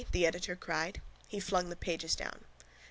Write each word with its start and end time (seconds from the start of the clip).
the 0.13 0.25
editor 0.25 0.55
cried. 0.55 0.99
He 1.27 1.39
flung 1.39 1.69
the 1.69 1.75
pages 1.75 2.15
down. 2.15 2.43